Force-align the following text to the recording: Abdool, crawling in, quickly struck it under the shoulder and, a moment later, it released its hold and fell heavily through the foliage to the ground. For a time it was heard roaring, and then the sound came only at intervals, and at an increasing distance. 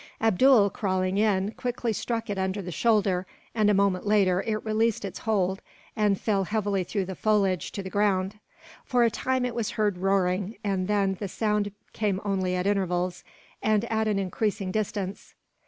Abdool, 0.19 0.71
crawling 0.71 1.19
in, 1.19 1.51
quickly 1.51 1.93
struck 1.93 2.27
it 2.31 2.39
under 2.39 2.59
the 2.59 2.71
shoulder 2.71 3.27
and, 3.53 3.69
a 3.69 3.73
moment 3.75 4.03
later, 4.03 4.41
it 4.47 4.65
released 4.65 5.05
its 5.05 5.19
hold 5.19 5.61
and 5.95 6.19
fell 6.19 6.45
heavily 6.45 6.83
through 6.83 7.05
the 7.05 7.13
foliage 7.13 7.71
to 7.73 7.83
the 7.83 7.89
ground. 7.91 8.39
For 8.83 9.03
a 9.03 9.11
time 9.11 9.45
it 9.45 9.53
was 9.53 9.69
heard 9.69 9.99
roaring, 9.99 10.57
and 10.63 10.87
then 10.87 11.17
the 11.19 11.27
sound 11.27 11.71
came 11.93 12.19
only 12.25 12.55
at 12.55 12.65
intervals, 12.65 13.23
and 13.61 13.85
at 13.91 14.07
an 14.07 14.17
increasing 14.17 14.71
distance. 14.71 15.35